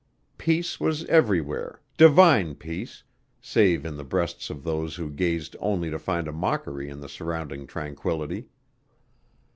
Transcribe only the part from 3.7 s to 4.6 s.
in the breasts